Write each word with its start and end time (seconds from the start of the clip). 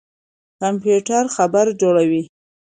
کمپيوټر 0.59 1.23
خبر 1.35 1.65
جوړوي. 1.81 2.21